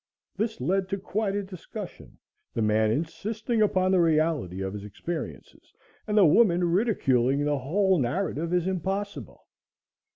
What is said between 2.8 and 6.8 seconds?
insisting upon the reality of his experiences and the woman